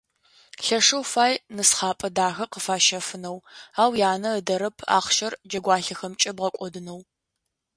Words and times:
Лъэшэу 0.65 1.03
фай 1.11 1.33
нысхъапэ 1.55 2.07
дахэ 2.15 2.45
къыфащэфынэу, 2.51 3.37
ау 3.81 3.91
янэ 4.11 4.29
ыдэрэп 4.39 4.77
ахъщэр 4.97 5.33
джэгуалъэхэмкӏэ 5.49 6.31
бгъэкӏодынэу. 6.37 7.01